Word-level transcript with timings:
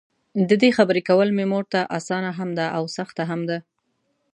ددې 0.49 0.69
خبري 0.77 1.01
کول 1.09 1.29
مې 1.37 1.45
مورته؛ 1.53 1.81
اسانه 1.97 2.31
هم 2.39 2.49
ده 2.59 2.65
او 2.77 2.83
سخته 2.97 3.23
هم 3.29 3.41
ده. 3.49 3.57